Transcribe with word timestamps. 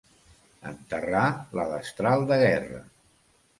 Enterrar 0.69 1.27
la 1.61 1.67
destral 1.75 2.27
de 2.35 2.41
guerra. 2.47 2.83